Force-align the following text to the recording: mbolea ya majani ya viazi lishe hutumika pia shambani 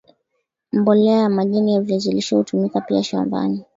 mbolea 0.73 1.17
ya 1.17 1.29
majani 1.29 1.73
ya 1.73 1.81
viazi 1.81 2.11
lishe 2.11 2.35
hutumika 2.35 2.81
pia 2.81 3.03
shambani 3.03 3.65